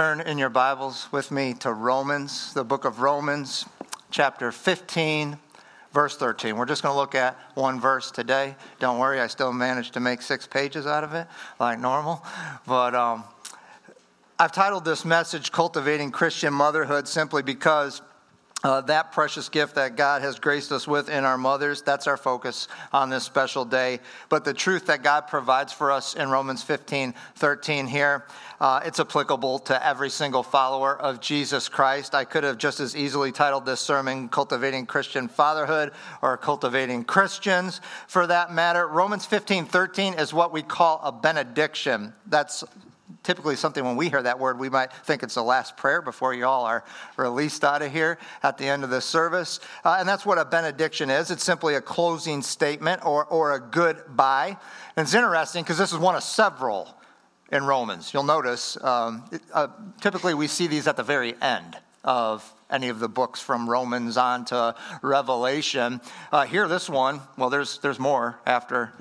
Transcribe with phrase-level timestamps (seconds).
[0.00, 3.66] Turn in your Bibles with me to Romans, the book of Romans,
[4.10, 5.36] chapter 15,
[5.92, 6.56] verse 13.
[6.56, 8.56] We're just going to look at one verse today.
[8.78, 11.26] Don't worry, I still managed to make six pages out of it,
[11.58, 12.24] like normal.
[12.66, 13.24] But um,
[14.38, 18.00] I've titled this message Cultivating Christian Motherhood simply because
[18.62, 22.16] uh, that precious gift that God has graced us with in our mothers, that's our
[22.16, 24.00] focus on this special day.
[24.28, 28.26] But the truth that God provides for us in Romans 15 13 here,
[28.60, 32.14] uh, it's applicable to every single follower of Jesus Christ.
[32.14, 37.80] I could have just as easily titled this sermon Cultivating Christian Fatherhood or Cultivating Christians
[38.08, 38.86] for that matter.
[38.86, 42.12] Romans 15 13 is what we call a benediction.
[42.26, 42.62] That's
[43.22, 46.34] typically something when we hear that word, we might think it's the last prayer before
[46.34, 46.84] you all are
[47.16, 49.60] released out of here at the end of the service.
[49.84, 53.60] Uh, and that's what a benediction is it's simply a closing statement or, or a
[53.60, 54.56] goodbye.
[54.96, 56.94] And it's interesting because this is one of several
[57.52, 58.14] in Romans.
[58.14, 59.68] You'll notice um, uh,
[60.00, 64.16] typically we see these at the very end of any of the books from Romans
[64.16, 66.00] on to Revelation.
[66.32, 68.92] Uh, here, this one, well, there's, there's more after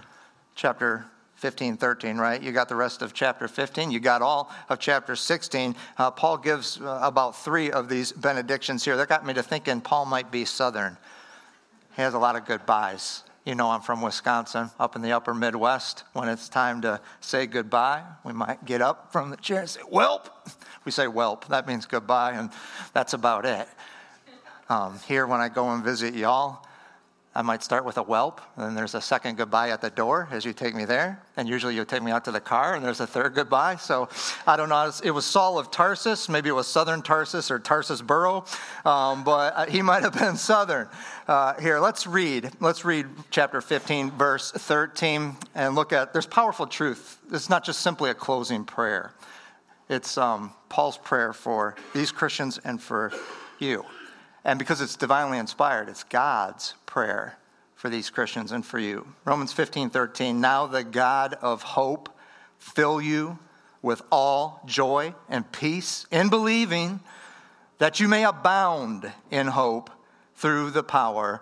[0.56, 1.06] chapter
[1.40, 2.44] 15, 13, right?
[2.44, 3.92] You got the rest of chapter 15.
[3.92, 5.73] You got all of chapter 16.
[5.98, 8.98] Uh, Paul gives uh, about three of these benedictions here.
[8.98, 10.98] That got me to thinking Paul might be Southern.
[11.95, 13.23] He has a lot of goodbyes.
[13.45, 16.04] You know, I'm from Wisconsin, up in the upper Midwest.
[16.11, 19.82] When it's time to say goodbye, we might get up from the chair and say,
[19.82, 20.26] Welp.
[20.86, 21.48] We say Welp.
[21.48, 22.49] That means goodbye, and
[22.94, 23.67] that's about it.
[24.70, 26.66] Um, here, when I go and visit y'all,
[27.36, 30.28] I might start with a whelp, and then there's a second goodbye at the door
[30.32, 31.22] as you take me there.
[31.38, 33.76] And usually you'll take me out to the car, and there's a third goodbye.
[33.76, 34.10] So
[34.48, 34.92] I don't know.
[35.04, 36.28] It was Saul of Tarsus.
[36.28, 38.45] Maybe it was Southern Tarsus or Tarsus Borough,
[38.84, 40.90] um, but uh, he might have been Southern.
[41.28, 42.50] Uh, here, let's read.
[42.60, 46.14] Let's read chapter 15, verse 13, and look at.
[46.14, 47.20] There's powerful truth.
[47.32, 49.14] It's not just simply a closing prayer.
[49.88, 53.11] It's um, Paul's prayer for these Christians and for
[53.60, 53.86] you.
[54.46, 57.38] And because it's divinely inspired, it's God's prayer
[57.76, 59.08] for these Christians and for you.
[59.23, 60.42] Romans 15 13.
[60.42, 62.10] Now the God of hope
[62.58, 63.38] fill you
[63.82, 66.99] with all joy and peace in believing
[67.78, 69.92] that you may abound in hope
[70.36, 71.42] through the power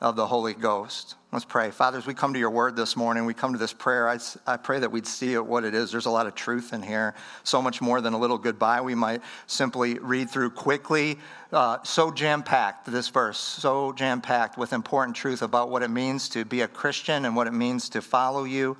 [0.00, 1.14] of the Holy Ghost.
[1.32, 1.70] Let's pray.
[1.70, 4.08] Father, as we come to your word this morning, we come to this prayer.
[4.08, 5.90] I, I pray that we'd see what it is.
[5.90, 7.14] There's a lot of truth in here,
[7.44, 8.80] so much more than a little goodbye.
[8.80, 11.18] We might simply read through quickly.
[11.52, 15.90] Uh, so jam packed, this verse, so jam packed with important truth about what it
[15.90, 18.76] means to be a Christian and what it means to follow you.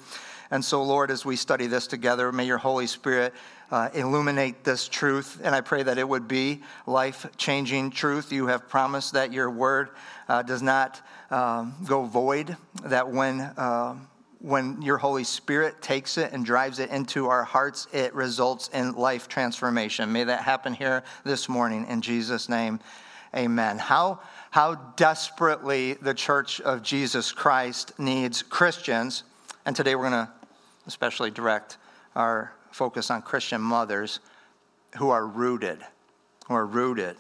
[0.51, 3.35] And so, Lord, as we study this together, may your Holy Spirit
[3.71, 5.41] uh, illuminate this truth.
[5.43, 8.33] And I pray that it would be life changing truth.
[8.33, 9.91] You have promised that your word
[10.29, 11.01] uh, does not
[11.31, 13.97] um, go void, that when, uh,
[14.41, 18.93] when your Holy Spirit takes it and drives it into our hearts, it results in
[18.93, 20.13] life transformation.
[20.13, 22.81] May that happen here this morning in Jesus' name.
[23.35, 23.79] Amen.
[23.79, 29.25] How, how desperately the church of Jesus Christ needs Christians.
[29.67, 30.33] And today we're going to
[30.87, 31.77] especially direct
[32.15, 34.21] our focus on Christian mothers
[34.99, 35.79] who are rooted.
[36.47, 37.17] Who are rooted.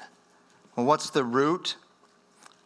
[0.76, 1.76] Well, what's the root?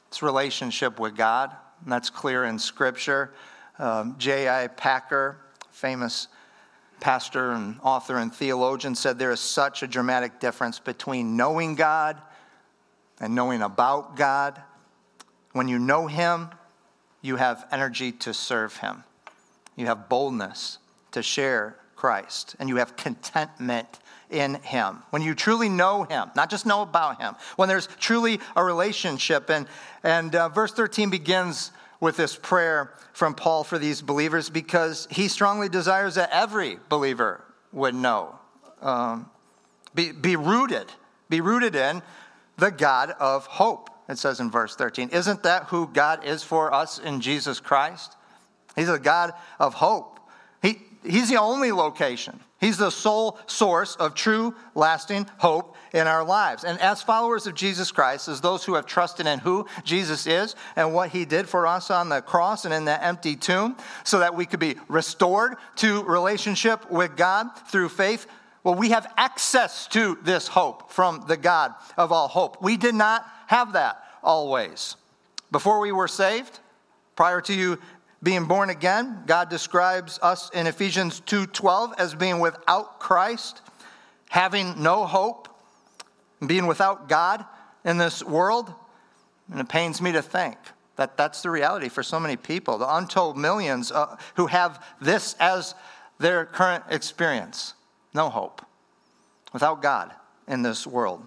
[0.09, 1.55] It's relationship with God.
[1.85, 3.33] And that's clear in Scripture.
[3.79, 4.67] Um, J.I.
[4.67, 5.37] Packer,
[5.71, 6.27] famous
[6.99, 12.21] pastor and author and theologian, said there is such a dramatic difference between knowing God
[13.21, 14.61] and knowing about God.
[15.53, 16.51] When you know Him,
[17.23, 19.05] you have energy to serve Him,
[19.77, 20.79] you have boldness
[21.13, 23.99] to share Christ, and you have contentment
[24.31, 25.03] in Him.
[25.11, 29.51] When you truly know Him, not just know about Him, when there's truly a relationship.
[29.51, 29.67] And,
[30.03, 35.29] and uh, verse 13 begins with this prayer from Paul for these believers because he
[35.29, 38.39] strongly desires that every believer would know.
[38.81, 39.29] Um,
[39.95, 40.91] be, be rooted,
[41.29, 42.01] be rooted in
[42.57, 45.11] the God of hope, it says in verse 13.
[45.11, 48.17] Isn't that who God is for us in Jesus Christ?
[48.75, 50.20] He's a God of hope.
[51.03, 56.23] He, he's the only location He's the sole source of true, lasting hope in our
[56.23, 56.63] lives.
[56.63, 60.55] And as followers of Jesus Christ, as those who have trusted in who Jesus is
[60.77, 64.19] and what he did for us on the cross and in that empty tomb, so
[64.19, 68.27] that we could be restored to relationship with God through faith,
[68.63, 72.61] well, we have access to this hope from the God of all hope.
[72.61, 74.97] We did not have that always.
[75.51, 76.61] Before we were saved,
[77.17, 77.79] prior to you
[78.23, 83.63] being born again, God describes us in Ephesians 2:12 as being without Christ,
[84.29, 85.49] having no hope,
[86.47, 87.45] being without God
[87.85, 88.75] in this world.
[89.51, 90.59] And it pains me to think
[90.97, 95.35] that that's the reality for so many people, the untold millions uh, who have this
[95.41, 95.75] as
[96.19, 97.75] their current experience.
[98.13, 98.65] No hope.
[99.53, 100.13] Without God
[100.47, 101.27] in this world.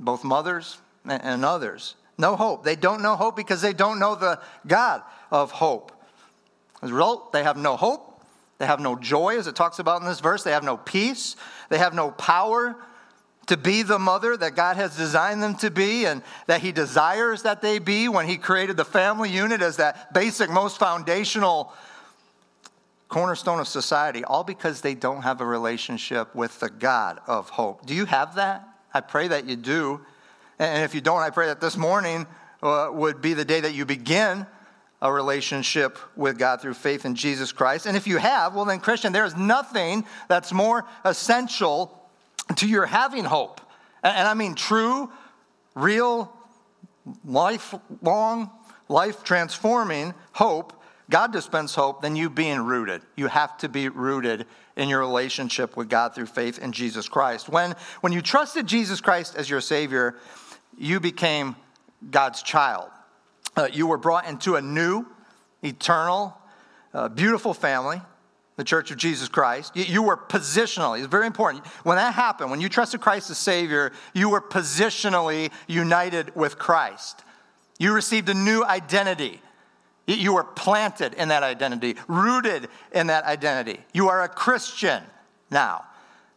[0.00, 1.94] Both mothers and others.
[2.18, 2.64] No hope.
[2.64, 5.92] They don't know hope because they don't know the God of hope.
[6.82, 8.22] As a result, they have no hope.
[8.58, 10.42] They have no joy, as it talks about in this verse.
[10.42, 11.36] They have no peace.
[11.68, 12.76] They have no power
[13.46, 17.42] to be the mother that God has designed them to be and that He desires
[17.42, 21.72] that they be when He created the family unit as that basic, most foundational
[23.08, 27.86] cornerstone of society, all because they don't have a relationship with the God of hope.
[27.86, 28.68] Do you have that?
[28.92, 30.00] I pray that you do.
[30.58, 32.26] And if you don't, I pray that this morning
[32.62, 34.46] uh, would be the day that you begin
[35.00, 37.86] a relationship with God through faith in Jesus Christ.
[37.86, 42.08] And if you have, well, then, Christian, there is nothing that's more essential
[42.56, 43.60] to your having hope.
[44.02, 45.10] And I mean true,
[45.76, 46.32] real,
[47.24, 48.50] lifelong,
[48.88, 50.72] life transforming hope.
[51.10, 53.02] God dispenses hope than you being rooted.
[53.16, 54.46] You have to be rooted
[54.76, 57.48] in your relationship with God through faith in Jesus Christ.
[57.48, 60.16] When, when you trusted Jesus Christ as your Savior,
[60.78, 61.56] you became
[62.10, 62.90] God's child.
[63.56, 65.04] Uh, you were brought into a new,
[65.62, 66.36] eternal,
[66.94, 68.00] uh, beautiful family,
[68.56, 69.76] the Church of Jesus Christ.
[69.76, 71.66] You, you were positionally, it's very important.
[71.84, 77.24] When that happened, when you trusted Christ as Savior, you were positionally united with Christ.
[77.78, 79.40] You received a new identity.
[80.06, 83.80] You were planted in that identity, rooted in that identity.
[83.92, 85.02] You are a Christian
[85.50, 85.84] now,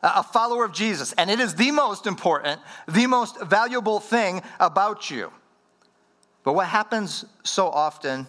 [0.03, 1.13] a follower of Jesus.
[1.13, 5.31] And it is the most important, the most valuable thing about you.
[6.43, 8.27] But what happens so often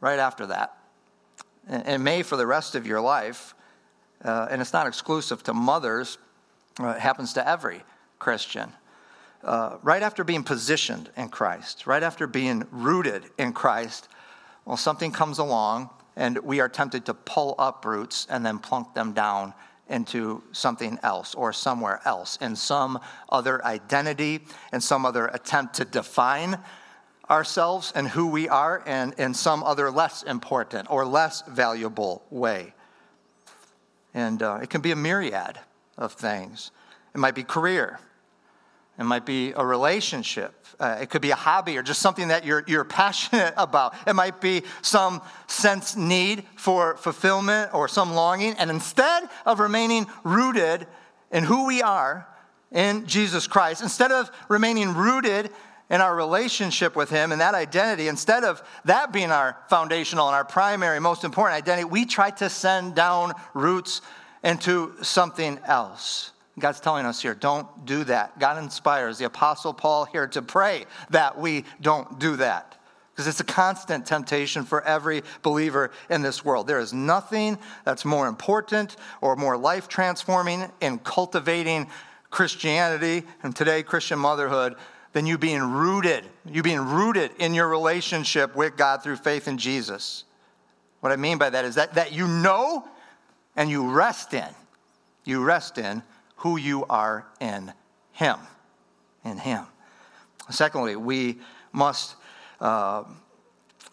[0.00, 0.76] right after that,
[1.68, 3.54] and may for the rest of your life,
[4.24, 6.18] uh, and it's not exclusive to mothers,
[6.80, 7.82] uh, it happens to every
[8.18, 8.72] Christian.
[9.44, 14.08] Uh, right after being positioned in Christ, right after being rooted in Christ,
[14.64, 18.94] well, something comes along and we are tempted to pull up roots and then plunk
[18.94, 19.54] them down
[19.92, 22.98] into something else or somewhere else in some
[23.28, 24.40] other identity
[24.72, 26.58] and some other attempt to define
[27.30, 32.74] ourselves and who we are and in some other less important or less valuable way.
[34.14, 35.58] And uh, it can be a myriad
[35.96, 36.70] of things.
[37.14, 38.00] It might be career,
[38.98, 40.54] it might be a relationship.
[40.78, 43.94] Uh, it could be a hobby or just something that you're, you're passionate about.
[44.06, 48.54] It might be some sense need for fulfillment or some longing.
[48.54, 50.86] And instead of remaining rooted
[51.30, 52.26] in who we are
[52.70, 55.50] in Jesus Christ, instead of remaining rooted
[55.88, 60.34] in our relationship with Him and that identity, instead of that being our foundational and
[60.34, 64.00] our primary, most important identity, we try to send down roots
[64.42, 66.32] into something else.
[66.58, 68.38] God's telling us here, don't do that.
[68.38, 72.78] God inspires the Apostle Paul here to pray that we don't do that.
[73.12, 76.66] Because it's a constant temptation for every believer in this world.
[76.66, 81.88] There is nothing that's more important or more life transforming in cultivating
[82.30, 84.76] Christianity and today Christian motherhood
[85.12, 89.58] than you being rooted, you being rooted in your relationship with God through faith in
[89.58, 90.24] Jesus.
[91.00, 92.88] What I mean by that is that, that you know
[93.56, 94.48] and you rest in.
[95.24, 96.02] You rest in
[96.42, 97.72] who you are in
[98.10, 98.36] Him.
[99.24, 99.64] In Him.
[100.50, 101.38] Secondly, we
[101.72, 102.16] must
[102.60, 103.04] uh,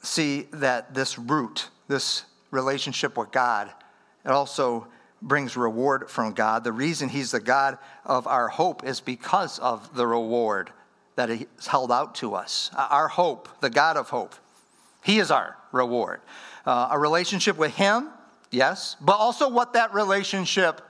[0.02, 3.70] see that this root, this relationship with God,
[4.26, 4.88] it also
[5.22, 6.64] brings reward from God.
[6.64, 10.72] The reason He's the God of our hope is because of the reward
[11.18, 12.72] that He's held out to us.
[12.76, 14.34] Our hope, the God of hope,
[15.04, 16.22] He is our reward.
[16.66, 18.10] Uh, a relationship with Him,
[18.50, 20.82] yes, but also what that relationship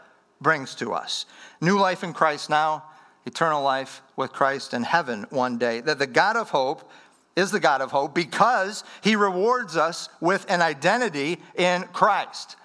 [0.42, 1.26] brings to us
[1.62, 2.84] new life in Christ now,
[3.26, 5.82] eternal life with Christ in heaven one day.
[5.82, 6.90] That the God of hope
[7.36, 12.56] is the God of hope because he rewards us with an identity in Christ.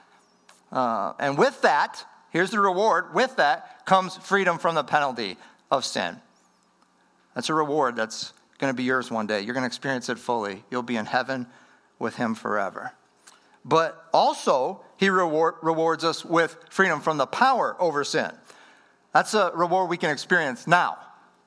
[0.72, 5.36] Uh, and with that, here's the reward with that comes freedom from the penalty
[5.70, 6.20] of sin.
[7.34, 9.40] That's a reward that's going to be yours one day.
[9.40, 10.64] You're going to experience it fully.
[10.70, 11.46] You'll be in heaven
[11.98, 12.92] with him forever.
[13.64, 18.30] but also he reward, rewards us with freedom from the power over sin.
[19.12, 20.98] That's a reward we can experience now.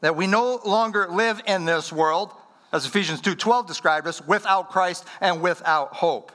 [0.01, 2.33] That we no longer live in this world,
[2.71, 6.31] as Ephesians 2:12 described us, without Christ and without hope.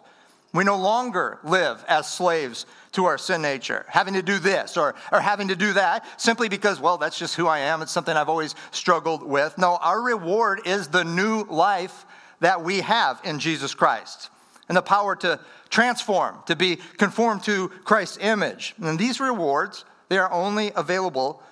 [0.53, 4.95] We no longer live as slaves to our sin nature, having to do this or,
[5.11, 7.81] or having to do that simply because, well, that's just who I am.
[7.81, 9.57] It's something I've always struggled with.
[9.57, 12.05] No, our reward is the new life
[12.41, 14.29] that we have in Jesus Christ
[14.73, 15.39] and the power to
[15.69, 18.75] transform, to be conformed to Christ's image.
[18.81, 21.43] And these rewards, they are only available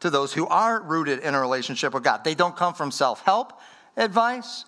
[0.00, 2.22] to those who are rooted in a relationship with God.
[2.22, 3.58] They don't come from self help
[3.96, 4.66] advice,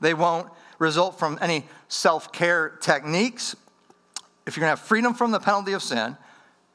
[0.00, 0.48] they won't
[0.78, 3.56] result from any self care techniques.
[4.46, 6.16] If you're going to have freedom from the penalty of sin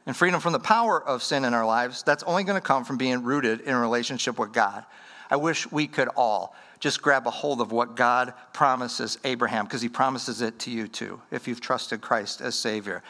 [0.05, 2.83] and freedom from the power of sin in our lives, that's only going to come
[2.83, 4.83] from being rooted in a relationship with God.
[5.31, 9.81] I wish we could all just grab a hold of what God promises Abraham, because
[9.81, 13.01] he promises it to you too, if you've trusted Christ as Savior.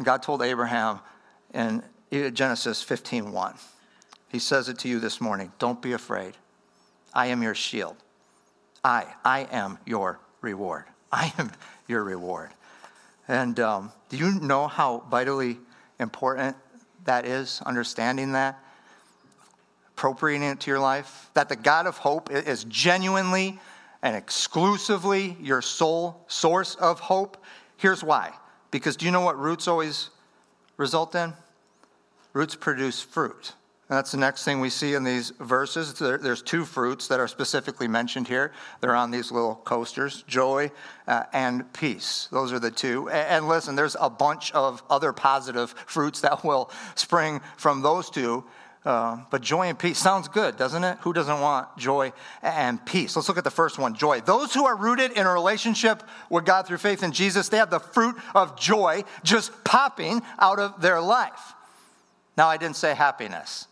[0.00, 1.00] God told Abraham
[1.52, 1.82] in
[2.12, 3.58] Genesis 15:1.
[4.28, 5.50] He says it to you this morning.
[5.58, 6.36] Don't be afraid.
[7.12, 7.96] I am your shield.
[8.84, 10.84] I, I am your reward.
[11.12, 11.50] I am
[11.88, 12.50] your reward.
[13.26, 15.58] And um, do you know how vitally
[15.98, 16.56] important
[17.06, 18.63] that is, understanding that?
[19.96, 21.30] Appropriating it to your life?
[21.34, 23.58] That the God of hope is genuinely
[24.02, 27.36] and exclusively your sole source of hope?
[27.76, 28.32] Here's why.
[28.70, 30.10] Because do you know what roots always
[30.76, 31.32] result in?
[32.32, 33.52] Roots produce fruit.
[33.88, 35.92] And That's the next thing we see in these verses.
[35.98, 38.52] There's two fruits that are specifically mentioned here.
[38.80, 40.72] They're on these little coasters joy
[41.06, 42.28] uh, and peace.
[42.32, 43.10] Those are the two.
[43.10, 48.44] And listen, there's a bunch of other positive fruits that will spring from those two.
[48.84, 50.98] Uh, but joy and peace sounds good, doesn't it?
[51.00, 52.12] Who doesn't want joy
[52.42, 53.16] and peace?
[53.16, 54.20] Let's look at the first one joy.
[54.20, 57.70] Those who are rooted in a relationship with God through faith in Jesus, they have
[57.70, 61.54] the fruit of joy just popping out of their life.
[62.36, 63.68] Now, I didn't say happiness.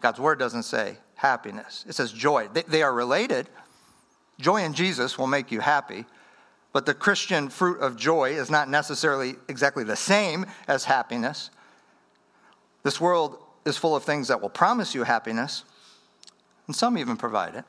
[0.00, 2.48] God's word doesn't say happiness, it says joy.
[2.52, 3.48] They, they are related.
[4.40, 6.04] Joy in Jesus will make you happy,
[6.72, 11.50] but the Christian fruit of joy is not necessarily exactly the same as happiness.
[12.82, 15.64] This world is full of things that will promise you happiness,
[16.66, 17.64] and some even provide it,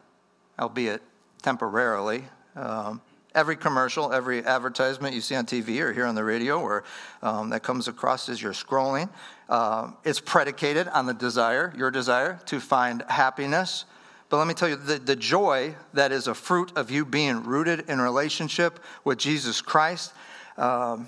[0.60, 1.02] albeit
[1.42, 2.24] temporarily.
[2.56, 3.02] Um,
[3.36, 6.84] every commercial, every advertisement you see on TV or hear on the radio or
[7.22, 9.10] um, that comes across as you're scrolling,
[9.50, 13.86] uh, it's predicated on the desire, your desire to find happiness.
[14.30, 17.44] But let me tell you, the, the joy that is a fruit of you being
[17.44, 20.14] rooted in relationship with Jesus Christ,
[20.58, 21.08] um,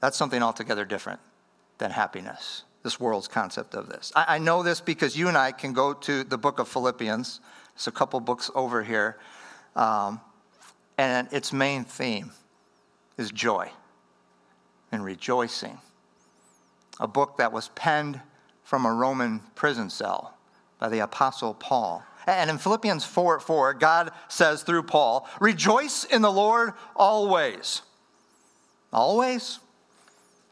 [0.00, 1.20] that's something altogether different
[1.78, 4.12] than happiness, this world's concept of this.
[4.14, 7.40] I, I know this because you and I can go to the book of Philippians.
[7.74, 9.18] It's a couple books over here.
[9.76, 10.20] Um,
[10.96, 12.32] and its main theme
[13.16, 13.70] is joy
[14.90, 15.78] and rejoicing.
[17.00, 18.20] A book that was penned
[18.64, 20.34] from a Roman prison cell
[20.78, 22.02] by the Apostle Paul.
[22.26, 27.82] And in Philippians 4 4, God says through Paul, Rejoice in the Lord always.
[28.92, 29.60] Always?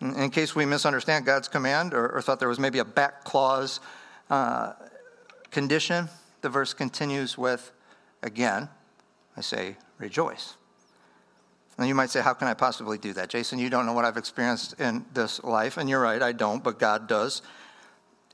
[0.00, 3.80] In case we misunderstand God's command or, or thought there was maybe a back clause
[4.28, 4.72] uh,
[5.50, 6.08] condition,
[6.42, 7.72] the verse continues with,
[8.22, 8.68] again,
[9.36, 10.54] I say, rejoice.
[11.78, 13.28] And you might say, How can I possibly do that?
[13.28, 15.76] Jason, you don't know what I've experienced in this life.
[15.76, 17.42] And you're right, I don't, but God does.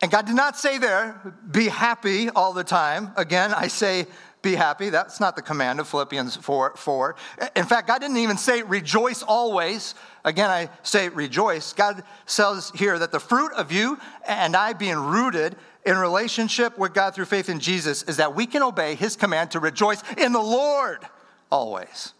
[0.01, 3.13] And God did not say there, Be happy all the time.
[3.17, 4.07] Again, I say,
[4.43, 4.91] Be happy.
[4.91, 7.17] That's not the command of Philippians 4 4.
[7.55, 9.95] In fact, God didn't even say, Rejoice always.
[10.25, 11.73] Again, I say, Rejoice.
[11.73, 15.55] God says here that the fruit of you and I being rooted
[15.87, 19.53] in relationship with God through faith in Jesus is that we can obey his command
[19.53, 21.07] to rejoice in the Lord
[21.51, 22.13] always.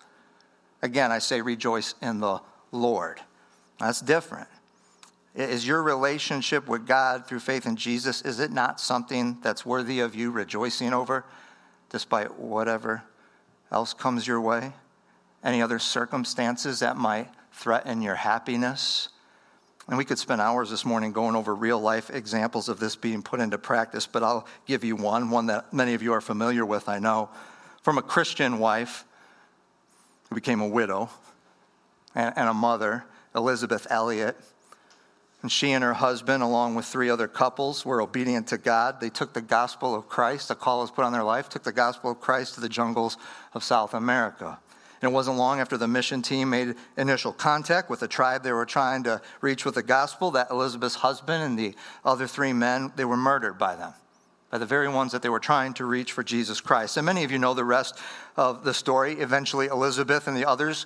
[0.81, 3.21] Again, I say rejoice in the Lord.
[3.81, 4.49] That's different.
[5.35, 10.01] Is your relationship with God through faith in Jesus, is it not something that's worthy
[10.01, 11.25] of you rejoicing over
[11.93, 13.05] despite whatever
[13.71, 14.73] else comes your way?
[15.45, 19.11] Any other circumstances that might threaten your happiness?
[19.89, 23.23] And we could spend hours this morning going over real life examples of this being
[23.23, 26.65] put into practice, but I'll give you one, one that many of you are familiar
[26.65, 27.29] with, I know,
[27.83, 29.05] from a Christian wife
[30.29, 31.11] who became a widow
[32.15, 34.37] and, a mother, Elisabeth Elliot.
[35.43, 39.01] And she and her husband, along with three other couples, were obedient to God.
[39.01, 41.73] They took the gospel of Christ, the call was put on their life, took the
[41.73, 43.17] gospel of Christ to the jungles
[43.53, 44.59] of South America.
[45.01, 48.53] And it wasn't long after the mission team made initial contact with the tribe they
[48.53, 52.93] were trying to reach with the gospel that Elisabeth's husband and the other three men,
[52.95, 53.95] they were murdered by them
[54.53, 56.99] by the very ones that they were trying to reach for Jesus Christ.
[56.99, 57.99] And many of you know the rest
[58.37, 59.15] of the story.
[59.15, 60.85] Eventually, Elisabeth and the others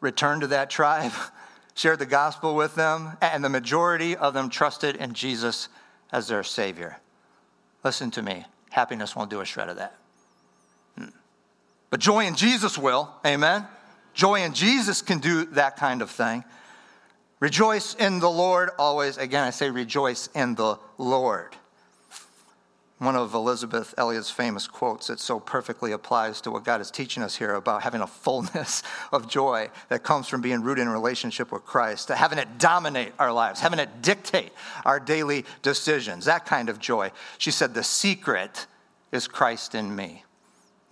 [0.00, 1.10] returned to that tribe
[1.74, 5.68] shared the gospel with them, and the majority of them trusted in Jesus
[6.10, 6.98] as their Savior.
[7.82, 9.94] Listen to me happiness won't do a shred of that.
[10.98, 11.10] Hmm.
[11.90, 13.66] But joy in Jesus will, amen?
[14.14, 16.44] Joy in Jesus can do that kind of thing.
[17.40, 19.18] Rejoice in the Lord always.
[19.18, 21.56] Again, I say rejoice in the Lord.
[23.02, 27.24] One of Elisabeth Elliot's famous quotes that so perfectly applies to what God is teaching
[27.24, 31.50] us here about having a fullness of joy that comes from being rooted in relationship
[31.50, 34.52] with Christ, to having it dominate our lives, having it dictate
[34.84, 37.10] our daily decisions, that kind of joy.
[37.38, 38.68] She said, The secret
[39.10, 40.22] is Christ in me,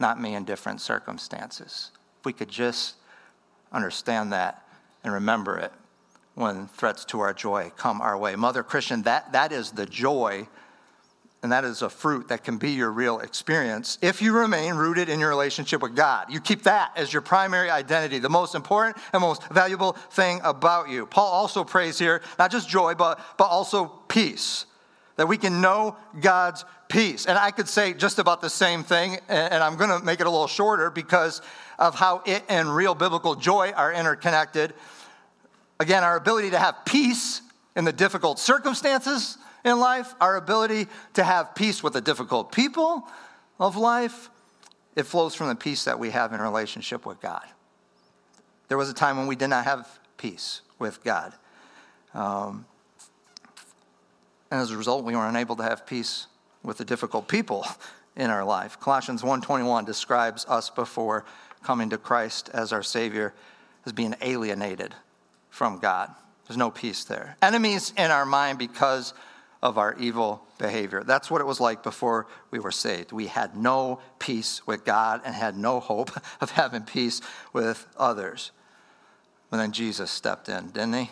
[0.01, 1.93] not me in different circumstances.
[2.19, 2.97] If we could just
[3.71, 4.67] understand that
[5.05, 5.73] and remember it
[6.35, 8.35] when threats to our joy come our way.
[8.35, 10.49] Mother Christian, that, that is the joy
[11.43, 15.09] and that is a fruit that can be your real experience if you remain rooted
[15.09, 16.31] in your relationship with God.
[16.31, 20.91] You keep that as your primary identity, the most important and most valuable thing about
[20.91, 21.07] you.
[21.07, 24.67] Paul also prays here not just joy, but, but also peace,
[25.17, 27.25] that we can know God's peace.
[27.25, 30.27] And I could say just about the same thing, and I'm going to make it
[30.27, 31.41] a little shorter because
[31.79, 34.75] of how it and real biblical joy are interconnected.
[35.79, 37.41] Again, our ability to have peace
[37.77, 43.07] in the difficult circumstances in life, our ability to have peace with the difficult people
[43.59, 44.31] of life,
[44.97, 47.45] it flows from the peace that we have in relationship with God.
[48.69, 49.87] There was a time when we did not have
[50.17, 51.33] peace with God.
[52.15, 52.67] Um,
[54.51, 56.27] and as a result, we were unable to have peace
[56.63, 57.67] with the difficult people
[58.17, 58.79] in our life.
[58.81, 61.25] Colossians 1:21 describes us before
[61.63, 63.35] coming to Christ as our savior
[63.87, 64.95] as being alienated
[65.51, 66.11] from God.
[66.47, 67.37] There's no peace there.
[67.43, 69.15] Enemies in our mind because
[69.63, 71.03] of our evil behavior.
[71.05, 73.13] That's what it was like before we were saved.
[73.13, 77.21] We had no peace with God and had no hope of having peace
[77.53, 78.53] with others.
[79.51, 81.11] But then Jesus stepped in, didn't he?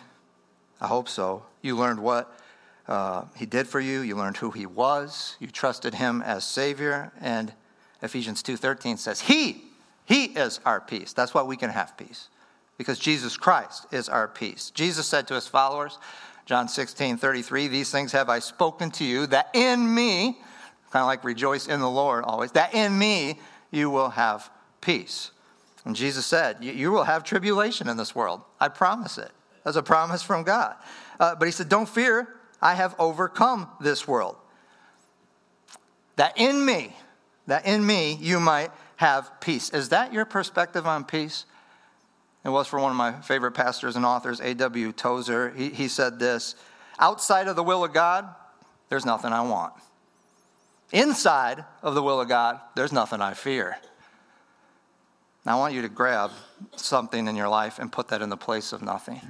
[0.80, 1.42] I hope so.
[1.60, 2.32] You learned what
[2.86, 4.00] uh, he did for you.
[4.00, 5.36] You learned who he was.
[5.40, 7.12] You trusted him as Savior.
[7.20, 7.52] And
[8.00, 9.64] Ephesians 2.13 says, He,
[10.06, 11.12] He is our peace.
[11.12, 12.28] That's why we can have peace.
[12.78, 14.70] Because Jesus Christ is our peace.
[14.70, 15.98] Jesus said to his followers,
[16.48, 20.38] John 16, 33, these things have I spoken to you, that in me,
[20.90, 23.38] kind of like rejoice in the Lord always, that in me
[23.70, 24.48] you will have
[24.80, 25.30] peace.
[25.84, 28.40] And Jesus said, You will have tribulation in this world.
[28.58, 29.30] I promise it.
[29.62, 30.74] That's a promise from God.
[31.20, 32.26] Uh, but he said, Don't fear,
[32.62, 34.36] I have overcome this world.
[36.16, 36.96] That in me,
[37.46, 39.68] that in me you might have peace.
[39.68, 41.44] Is that your perspective on peace?
[42.44, 44.92] It was for one of my favorite pastors and authors, A.W.
[44.92, 45.50] Tozer.
[45.50, 46.54] He, he said this
[46.98, 48.28] Outside of the will of God,
[48.88, 49.74] there's nothing I want.
[50.92, 53.76] Inside of the will of God, there's nothing I fear.
[55.44, 56.30] Now, I want you to grab
[56.76, 59.20] something in your life and put that in the place of nothing.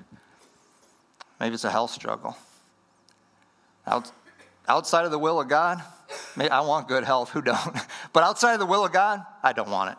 [1.41, 2.37] Maybe it's a health struggle.
[3.87, 4.11] Out,
[4.69, 5.83] outside of the will of God,
[6.37, 7.31] I want good health.
[7.31, 7.77] Who don't?
[8.13, 9.99] But outside of the will of God, I don't want it.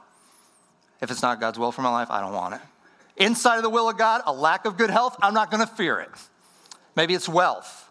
[1.02, 2.62] If it's not God's will for my life, I don't want it
[3.20, 5.74] inside of the will of God, a lack of good health, I'm not going to
[5.74, 6.10] fear it.
[6.96, 7.90] Maybe it's wealth.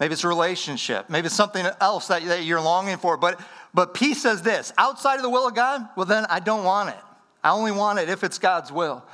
[0.00, 1.08] Maybe it's a relationship.
[1.08, 3.16] Maybe it's something else that, that you're longing for.
[3.16, 3.40] But,
[3.72, 6.88] but peace says this outside of the will of God, well, then I don't want
[6.90, 7.00] it.
[7.42, 9.04] I only want it if it's God's will.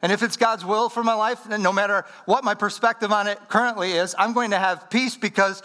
[0.00, 3.28] And if it's God's will for my life, then no matter what my perspective on
[3.28, 5.62] it currently is, I'm going to have peace because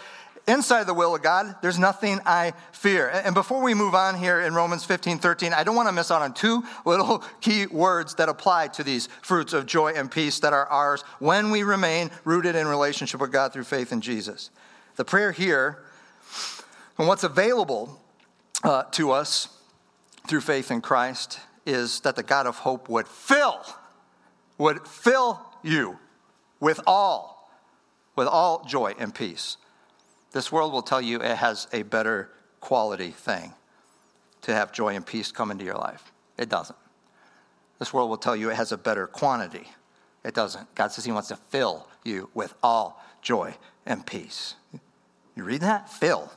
[0.48, 3.08] inside the will of God, there's nothing I fear.
[3.08, 6.10] And before we move on here in Romans 15, 13, I don't want to miss
[6.10, 10.40] out on two little key words that apply to these fruits of joy and peace
[10.40, 14.50] that are ours when we remain rooted in relationship with God through faith in Jesus.
[14.96, 15.84] The prayer here,
[16.96, 18.00] and what's available
[18.64, 19.48] uh, to us
[20.26, 23.62] through faith in Christ, is that the God of hope would fill,
[24.56, 25.98] would fill you
[26.58, 27.52] with all,
[28.16, 29.58] with all joy and peace
[30.32, 33.54] this world will tell you it has a better quality thing
[34.42, 36.12] to have joy and peace come into your life.
[36.36, 36.78] It doesn't.
[37.78, 39.68] This world will tell you it has a better quantity.
[40.24, 40.74] It doesn't.
[40.74, 43.54] God says He wants to fill you with all joy
[43.86, 44.54] and peace.
[45.36, 45.88] You read that?
[45.88, 46.30] Fill.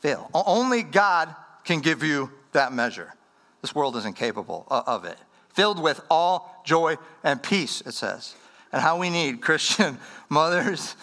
[0.00, 0.30] Fill.
[0.32, 3.14] Only God can give you that measure.
[3.60, 5.18] This world isn't capable of it.
[5.52, 8.34] Filled with all joy and peace, it says.
[8.72, 9.98] And how we need Christian
[10.28, 10.96] mothers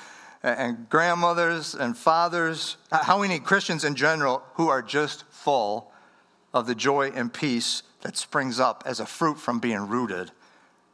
[0.46, 5.92] and grandmothers and fathers, how we need Christians in general who are just full
[6.54, 10.30] of the joy and peace that springs up as a fruit from being rooted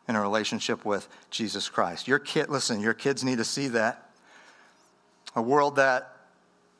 [0.07, 2.07] in a relationship with Jesus Christ.
[2.07, 4.09] Your kid, listen, your kids need to see that.
[5.35, 6.15] A world that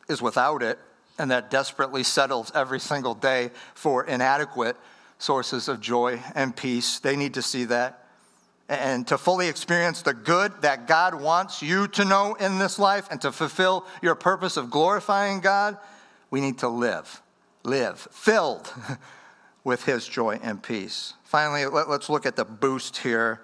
[0.08, 0.80] is without it
[1.20, 4.78] and that desperately settles every single day for inadequate
[5.20, 7.00] sources of joy and peace.
[7.00, 8.01] They need to see that.
[8.70, 13.08] And to fully experience the good that God wants you to know in this life
[13.12, 15.78] and to fulfill your purpose of glorifying God,
[16.30, 17.22] we need to live,
[17.64, 18.74] live filled
[19.64, 21.14] with His joy and peace.
[21.24, 23.42] Finally, let, us look at the boost here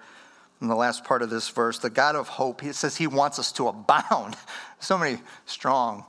[0.60, 1.78] in the last part of this verse.
[1.78, 4.36] The God of hope, He says He wants us to abound.
[4.80, 6.04] So many strong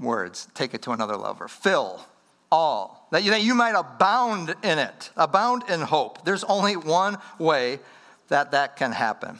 [0.00, 0.48] words.
[0.54, 1.46] Take it to another level.
[1.46, 2.04] Fill
[2.50, 6.24] all, that you, that you might abound in it, abound in hope.
[6.24, 7.78] There's only one way
[8.30, 9.38] that that can happen.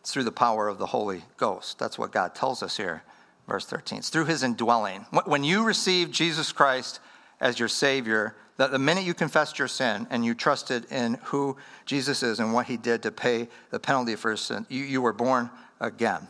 [0.00, 1.78] It's through the power of the Holy Ghost.
[1.78, 3.02] That's what God tells us here,
[3.48, 3.98] verse 13.
[3.98, 5.06] It's through his indwelling.
[5.24, 7.00] When you receive Jesus Christ
[7.40, 11.56] as your Savior, the, the minute you confessed your sin and you trusted in who
[11.86, 15.12] Jesus is and what he did to pay the penalty for sin, you, you were
[15.12, 16.26] born again.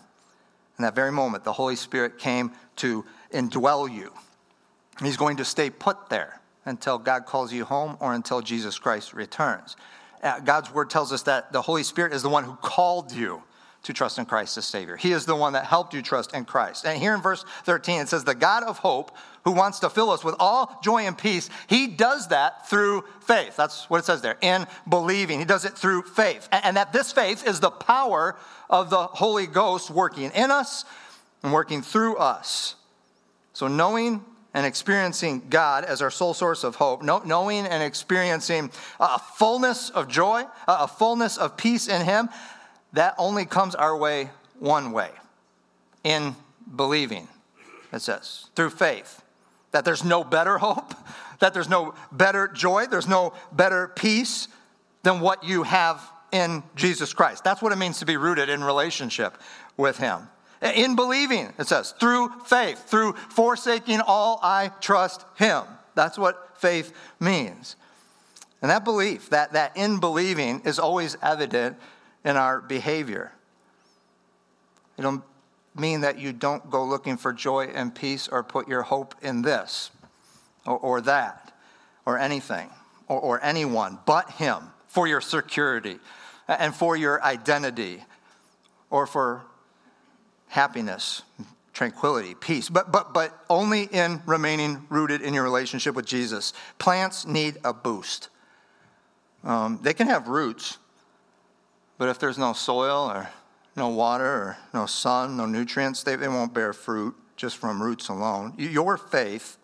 [0.79, 4.13] In that very moment, the Holy Spirit came to indwell you.
[5.03, 9.15] He's going to stay put there until God calls you home or until Jesus Christ
[9.15, 9.77] returns.
[10.27, 13.43] Uh, God's word tells us that the Holy Spirit is the one who called you
[13.85, 14.97] to trust in Christ as Savior.
[14.97, 16.85] He is the one that helped you trust in Christ.
[16.85, 20.11] And here in verse 13, it says, The God of hope, who wants to fill
[20.11, 23.57] us with all joy and peace, He does that through faith.
[23.57, 25.39] That's what it says there, in believing.
[25.39, 26.49] He does it through faith.
[26.51, 28.37] And that this faith is the power
[28.69, 30.85] of the Holy Ghost working in us
[31.45, 32.75] and working through us.
[33.53, 34.25] So knowing
[34.57, 40.09] and experiencing God as our sole source of hope, knowing and experiencing a fullness of
[40.09, 42.31] joy, a fullness of peace in Him,
[42.95, 45.11] that only comes our way one way
[46.05, 46.35] in
[46.75, 47.29] believing,
[47.93, 49.23] it says, through faith.
[49.73, 50.95] That there's no better hope,
[51.41, 54.49] that there's no better joy, there's no better peace
[55.03, 56.01] than what you have
[56.33, 57.45] in Jesus Christ.
[57.45, 59.37] That's what it means to be rooted in relationship
[59.77, 60.29] with Him.
[60.63, 65.65] In believing, it says, through faith, through forsaking all, I trust him.
[65.95, 67.77] That's what faith means.
[68.63, 71.77] And that belief, that, that in believing, is always evident
[72.25, 73.33] in our behavior.
[74.99, 75.23] It'll
[75.75, 79.43] mean that you don't go looking for joy and peace or put your hope in
[79.43, 79.91] this
[80.67, 81.53] or, or that
[82.07, 82.71] or anything
[83.09, 85.99] or, or anyone but Him for your security
[86.49, 88.03] and for your identity
[88.89, 89.43] or for
[90.49, 91.23] happiness,
[91.73, 96.53] tranquility, peace, but, but, but only in remaining rooted in your relationship with Jesus.
[96.79, 98.31] Plants need a boost.
[99.45, 100.79] Um, they can have roots,
[101.99, 103.29] but if there's no soil or
[103.77, 108.09] no water or no sun, no nutrients, they, they won't bear fruit just from roots
[108.09, 108.55] alone.
[108.57, 109.59] Your faith,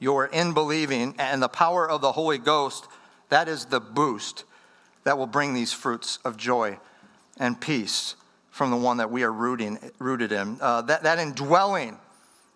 [0.00, 2.88] your in believing, and the power of the Holy Ghost,
[3.28, 4.44] that is the boost
[5.04, 6.78] that will bring these fruits of joy
[7.38, 8.16] and peace
[8.56, 10.56] from the one that we are rooting, rooted in.
[10.62, 11.98] Uh, that, that indwelling,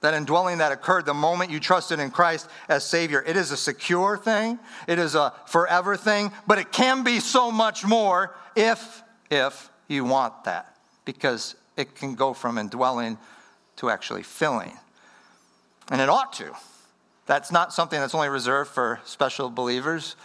[0.00, 3.56] that indwelling that occurred the moment you trusted in Christ as Savior, it is a
[3.56, 4.58] secure thing,
[4.88, 10.06] it is a forever thing, but it can be so much more if, if you
[10.06, 13.18] want that, because it can go from indwelling
[13.76, 14.72] to actually filling.
[15.90, 16.50] And it ought to.
[17.26, 20.16] That's not something that's only reserved for special believers,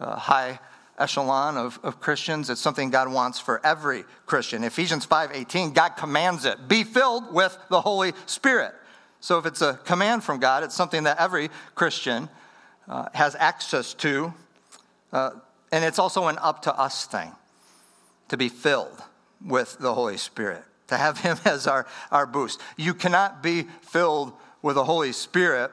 [0.00, 0.58] uh, high
[1.00, 2.50] echelon of, of Christians.
[2.50, 4.64] It's something God wants for every Christian.
[4.64, 6.68] Ephesians 5:18, God commands it.
[6.68, 8.74] Be filled with the Holy Spirit.
[9.20, 12.28] So if it's a command from God, it's something that every Christian
[12.88, 14.32] uh, has access to.
[15.12, 15.30] Uh,
[15.72, 17.32] and it's also an up to us thing
[18.28, 19.02] to be filled
[19.44, 22.60] with the Holy Spirit, to have Him as our, our boost.
[22.76, 24.32] You cannot be filled
[24.62, 25.70] with the Holy Spirit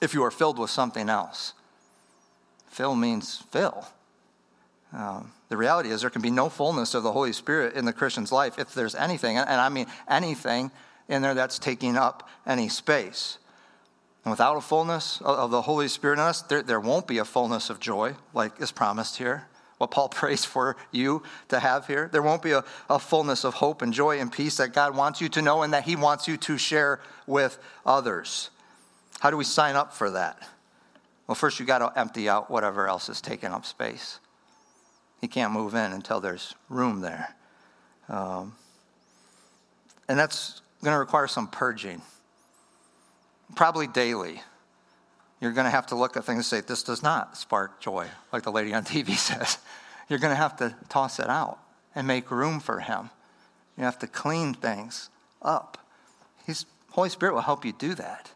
[0.00, 1.54] if you are filled with something else.
[2.68, 3.86] Fill means fill.
[4.92, 7.92] Um, the reality is, there can be no fullness of the Holy Spirit in the
[7.92, 10.70] Christian's life if there's anything, and I mean anything
[11.08, 13.38] in there that's taking up any space.
[14.24, 17.24] And without a fullness of the Holy Spirit in us, there, there won't be a
[17.24, 19.48] fullness of joy, like is promised here.
[19.78, 22.08] What Paul prays for you to have here.
[22.12, 25.20] There won't be a, a fullness of hope and joy and peace that God wants
[25.20, 28.50] you to know and that He wants you to share with others.
[29.20, 30.38] How do we sign up for that?
[31.26, 34.18] Well, first, you got to empty out whatever else is taking up space.
[35.22, 37.34] He can't move in until there's room there.
[38.08, 38.56] Um,
[40.08, 42.02] and that's going to require some purging,
[43.54, 44.42] probably daily.
[45.40, 48.08] You're going to have to look at things and say, This does not spark joy,
[48.32, 49.58] like the lady on TV says.
[50.08, 51.60] You're going to have to toss it out
[51.94, 53.10] and make room for Him.
[53.78, 55.08] You have to clean things
[55.40, 55.78] up.
[56.46, 58.32] His Holy Spirit will help you do that.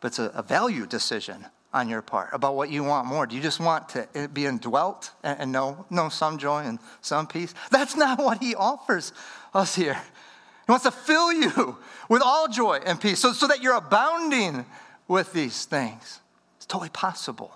[0.00, 1.44] But it's a, a value decision
[1.76, 3.26] on your part about what you want more?
[3.26, 7.26] Do you just want to eh, be indwelt and know, know some joy and some
[7.26, 7.52] peace?
[7.70, 9.12] That's not what he offers
[9.52, 9.94] us here.
[9.94, 11.76] He wants to fill you
[12.08, 14.64] with all joy and peace so, so that you're abounding
[15.06, 16.20] with these things.
[16.56, 17.52] It's totally possible,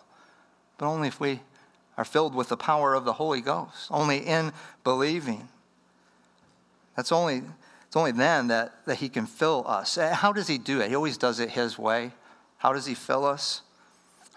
[0.76, 1.40] but only if we
[1.96, 4.52] are filled with the power of the Holy Ghost, only in
[4.84, 5.48] believing.
[6.94, 7.42] That's only,
[7.86, 9.96] it's only then that, that He can fill us.
[9.96, 10.90] Eh, how does He do it?
[10.90, 12.12] He always does it His way.
[12.58, 13.62] How does He fill us?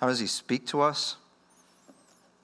[0.03, 1.15] How does He speak to us?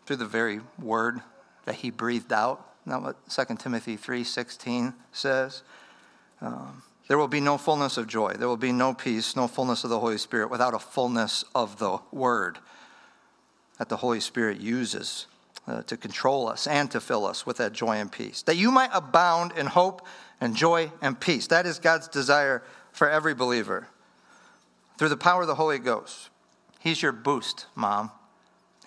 [0.06, 1.20] Through the very word
[1.66, 2.66] that He breathed out.
[2.86, 5.64] Not what 2 Timothy 3.16 says.
[6.40, 8.36] Um, there will be no fullness of joy.
[8.36, 11.80] There will be no peace, no fullness of the Holy Spirit without a fullness of
[11.80, 12.60] the Word
[13.78, 15.28] that the Holy Spirit uses
[15.68, 18.42] uh, to control us and to fill us with that joy and peace.
[18.42, 20.08] That you might abound in hope
[20.40, 21.48] and joy and peace.
[21.48, 23.90] That is God's desire for every believer.
[24.98, 26.30] Through the power of the Holy Ghost.
[26.80, 28.12] He's your boost, Mom.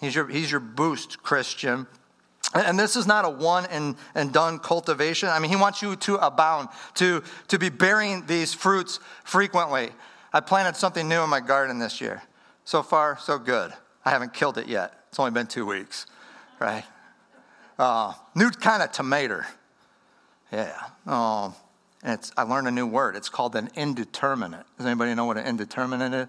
[0.01, 1.87] He's your, he's your boost, Christian.
[2.55, 5.29] And this is not a one and, and done cultivation.
[5.29, 9.91] I mean, he wants you to abound, to, to be bearing these fruits frequently.
[10.33, 12.23] I planted something new in my garden this year.
[12.65, 13.73] So far, so good.
[14.05, 14.93] I haven't killed it yet.
[15.09, 16.07] It's only been two weeks,
[16.59, 16.85] right?
[17.79, 19.43] Uh, new kind of tomato.
[20.51, 20.79] Yeah.
[21.07, 21.55] Um,
[22.03, 23.17] and it's, I learned a new word.
[23.17, 24.67] It's called an indeterminate.
[24.77, 26.29] Does anybody know what an indeterminate is?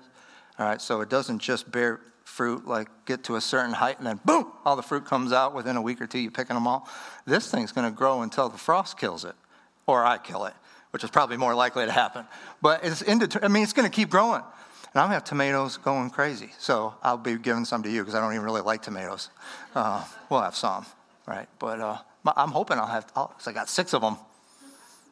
[0.60, 4.08] All right, so it doesn't just bear fruit, like get to a certain height and
[4.08, 6.68] then boom, all the fruit comes out within a week or two, you're picking them
[6.68, 6.88] all.
[7.26, 9.36] This thing's going to grow until the frost kills it,
[9.88, 10.54] or I kill it,
[10.92, 12.26] which is probably more likely to happen.
[12.62, 14.42] But it's indeter- I mean, it's going to keep growing.
[14.94, 16.52] And I'm going to have tomatoes going crazy.
[16.60, 19.30] So I'll be giving some to you because I don't even really like tomatoes.
[19.74, 20.86] Uh, we'll have some,
[21.26, 21.48] right?
[21.58, 21.98] But uh,
[22.38, 24.18] I'm hoping I'll have, oh, I got six of them.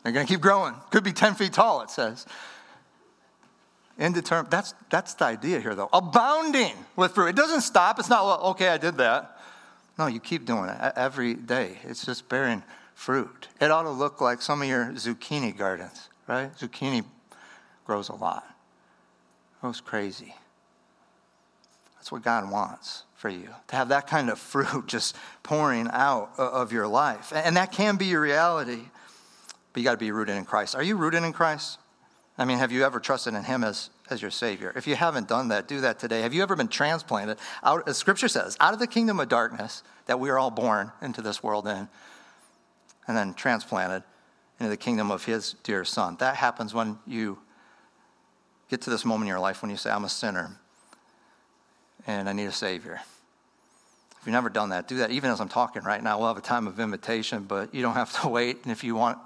[0.04, 0.76] They're going to keep growing.
[0.92, 2.26] Could be 10 feet tall, it says.
[4.02, 4.50] Indeterminate.
[4.50, 5.90] That's, that's the idea here, though.
[5.94, 7.28] Abounding with fruit.
[7.28, 8.00] It doesn't stop.
[8.00, 9.38] It's not, well, okay, I did that.
[10.00, 11.78] No, you keep doing it every day.
[11.84, 12.64] It's just bearing
[12.96, 13.48] fruit.
[13.62, 16.52] It ought to look like some of your zucchini gardens, right?
[16.58, 17.06] Zucchini
[17.86, 18.44] grows a lot,
[19.62, 20.34] grows crazy.
[21.96, 26.32] That's what God wants for you to have that kind of fruit just pouring out
[26.40, 27.32] of your life.
[27.36, 28.82] And that can be your reality,
[29.74, 30.76] but you got to be rooted in Christ.
[30.76, 31.78] Are you rooted in Christ?
[32.42, 34.74] I mean, have you ever trusted in Him as, as your Savior?
[34.76, 36.22] If you haven't done that, do that today.
[36.22, 39.84] Have you ever been transplanted out, as Scripture says, out of the kingdom of darkness
[40.08, 41.88] that we are all born into this world in,
[43.08, 44.02] and then transplanted
[44.60, 46.18] into the kingdom of His dear Son?
[46.20, 47.38] That happens when you
[48.72, 50.58] get to this moment in your life when you say, I'm a sinner
[52.08, 53.02] and I need a Savior.
[54.20, 55.12] If you've never done that, do that.
[55.12, 57.94] Even as I'm talking right now, we'll have a time of invitation, but you don't
[57.94, 58.64] have to wait.
[58.64, 59.20] And if you want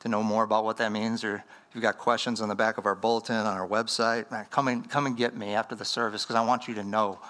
[0.00, 1.44] to know more about what that means, or
[1.78, 5.06] you've got questions on the back of our bulletin, on our website, come, and, come
[5.06, 7.20] and get me after the service because I want you to know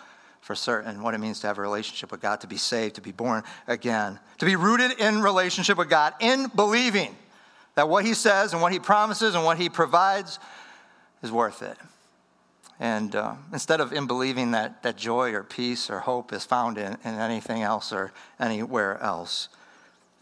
[0.41, 3.03] for certain what it means to have a relationship with God, to be saved, to
[3.03, 7.15] be born again, to be rooted in relationship with God, in believing
[7.75, 10.39] that what He says and what He promises and what He provides
[11.23, 11.77] is worth it.
[12.81, 16.79] And uh, instead of in believing that, that joy or peace or hope is found
[16.79, 19.51] in, in anything else or anywhere else.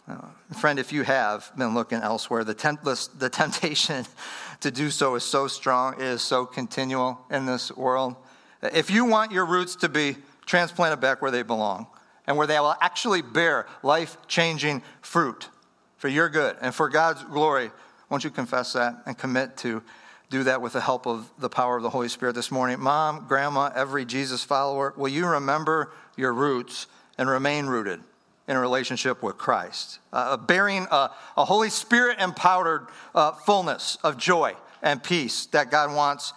[0.09, 0.19] Uh,
[0.61, 4.07] friend, if you have been looking elsewhere, the, temp- the temptation
[4.61, 8.15] to do so is so strong, it is so continual in this world.
[8.63, 10.17] If you want your roots to be
[10.47, 11.89] transplanted back where they belong
[12.27, 15.49] and where they will actually bear life changing fruit
[15.97, 17.73] for your good and for God's glory,
[18.09, 19.83] won't you confess that and commit to
[20.31, 22.79] do that with the help of the power of the Holy Spirit this morning?
[22.79, 26.87] Mom, grandma, every Jesus follower, will you remember your roots
[27.19, 28.01] and remain rooted?
[28.49, 34.17] In a relationship with Christ, uh, bearing a, a, Holy Spirit empowered uh, fullness of
[34.17, 36.33] joy and peace that God wants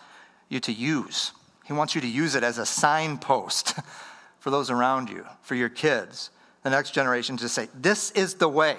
[0.50, 1.34] you to use.
[1.66, 3.76] He wants you to use it as a signpost
[4.40, 6.32] for those around you, for your kids,
[6.64, 8.78] the next generation to say, This is the way.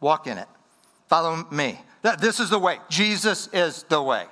[0.00, 0.48] Walk in it.
[1.08, 1.80] Follow me.
[2.18, 2.78] This is the way.
[2.90, 4.26] Jesus is the way.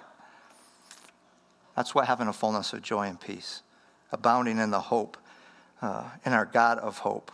[1.76, 3.62] That's what having a fullness of joy and peace,
[4.12, 5.16] abounding in the hope,
[5.80, 7.32] uh, in our God of hope